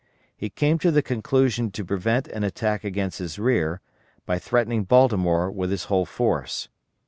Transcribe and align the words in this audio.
He 0.35 0.49
came 0.49 0.79
to 0.79 0.89
the 0.89 1.03
conclusion 1.03 1.69
to 1.69 1.85
prevent 1.85 2.27
an 2.29 2.43
attack 2.43 2.83
against 2.83 3.19
his 3.19 3.37
rear 3.37 3.81
by 4.25 4.39
threatening 4.39 4.83
Baltimore 4.83 5.51
with 5.51 5.69
his 5.69 5.83
whole 5.83 6.07
force. 6.07 6.69